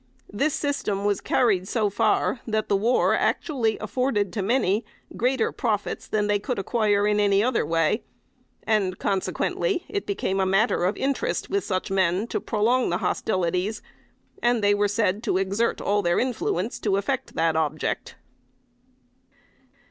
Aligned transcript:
This 0.33 0.55
system 0.55 1.05
was 1.05 1.21
carried 1.21 1.67
so 1.67 1.91
far, 1.91 2.39
that 2.47 2.69
the 2.69 2.75
war 2.75 3.13
actually 3.13 3.77
afforded 3.77 4.33
to 4.33 4.41
many 4.41 4.83
greater 5.15 5.51
profits 5.51 6.07
than 6.07 6.25
they 6.25 6.39
could 6.39 6.57
acquire 6.57 7.05
in 7.07 7.19
any 7.19 7.43
other 7.43 7.63
way; 7.63 8.01
and 8.63 8.97
consequently 8.97 9.85
it 9.87 10.07
became 10.07 10.39
a 10.39 10.43
matter 10.47 10.85
of 10.85 10.97
interest 10.97 11.51
with 11.51 11.63
such 11.63 11.91
men 11.91 12.25
to 12.29 12.41
prolong 12.41 12.91
hostilities, 12.91 13.83
and 14.41 14.63
they 14.63 14.73
were 14.73 14.87
said 14.87 15.21
to 15.21 15.37
exert 15.37 15.79
all 15.79 16.01
their 16.01 16.19
influence 16.19 16.79
to 16.79 16.97
effect 16.97 17.35
that 17.35 17.55
object. 17.55 18.15